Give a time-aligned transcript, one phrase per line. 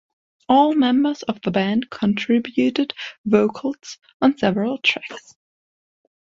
[0.49, 5.35] All members of the band contributed vocals on several tracks.